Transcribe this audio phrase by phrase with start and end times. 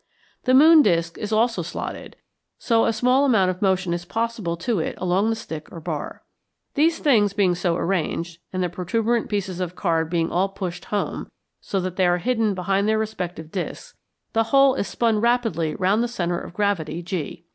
[0.45, 2.15] The moon disk is also slotted,
[2.57, 6.23] so a small amount of motion is possible to it along the stick or bar.
[6.73, 11.29] These things being so arranged, and the protuberant pieces of card being all pushed home,
[11.59, 13.93] so that they are hidden behind their respective disks,
[14.33, 17.45] the whole is spun rapidly round the centre of gravity, G.